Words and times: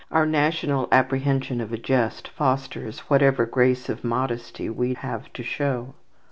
Our 0.09 0.25
national 0.25 0.87
apprehension 0.91 1.61
of 1.61 1.71
a 1.71 1.77
jest 1.77 2.29
fosters 2.29 3.01
whatever 3.01 3.45
grace 3.45 3.87
of 3.87 4.03
modesty 4.03 4.67
we 4.67 4.95
have 4.95 5.31
to 5.33 5.43
show. 5.43 5.93